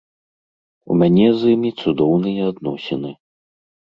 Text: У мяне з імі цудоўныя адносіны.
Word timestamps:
У 0.93 0.95
мяне 1.01 1.27
з 1.41 1.51
імі 1.55 1.71
цудоўныя 1.81 2.47
адносіны. 2.53 3.11